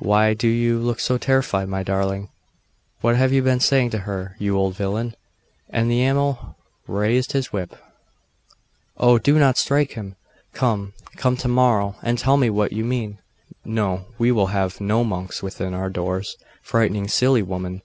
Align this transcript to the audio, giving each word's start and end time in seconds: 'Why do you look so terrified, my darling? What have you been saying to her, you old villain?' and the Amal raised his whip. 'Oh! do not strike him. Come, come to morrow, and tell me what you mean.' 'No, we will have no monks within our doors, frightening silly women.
'Why 0.00 0.34
do 0.34 0.48
you 0.48 0.76
look 0.80 0.98
so 0.98 1.18
terrified, 1.18 1.68
my 1.68 1.84
darling? 1.84 2.30
What 3.00 3.14
have 3.14 3.32
you 3.32 3.42
been 3.42 3.60
saying 3.60 3.90
to 3.90 3.98
her, 3.98 4.34
you 4.40 4.56
old 4.58 4.74
villain?' 4.74 5.14
and 5.70 5.88
the 5.88 6.02
Amal 6.02 6.56
raised 6.88 7.30
his 7.30 7.52
whip. 7.52 7.76
'Oh! 8.96 9.18
do 9.20 9.38
not 9.38 9.56
strike 9.56 9.92
him. 9.92 10.16
Come, 10.52 10.94
come 11.14 11.36
to 11.36 11.46
morrow, 11.46 11.94
and 12.02 12.18
tell 12.18 12.36
me 12.38 12.50
what 12.50 12.72
you 12.72 12.84
mean.' 12.84 13.18
'No, 13.64 14.06
we 14.18 14.32
will 14.32 14.48
have 14.48 14.80
no 14.80 15.04
monks 15.04 15.44
within 15.44 15.74
our 15.74 15.90
doors, 15.90 16.36
frightening 16.60 17.06
silly 17.06 17.44
women. 17.44 17.82